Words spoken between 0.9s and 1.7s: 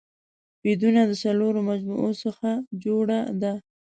د څلورو